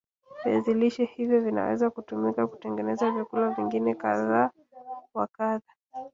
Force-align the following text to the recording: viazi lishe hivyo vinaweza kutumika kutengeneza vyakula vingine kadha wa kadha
viazi 0.45 0.73
lishe 0.73 1.05
hivyo 1.05 1.41
vinaweza 1.41 1.89
kutumika 1.89 2.47
kutengeneza 2.47 3.11
vyakula 3.11 3.49
vingine 3.49 3.95
kadha 3.95 4.51
wa 5.13 5.27
kadha 5.27 5.73